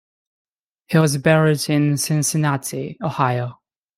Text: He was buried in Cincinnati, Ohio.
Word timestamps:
He 0.87 0.97
was 0.97 1.15
buried 1.19 1.69
in 1.69 1.95
Cincinnati, 1.95 2.97
Ohio. 3.03 3.59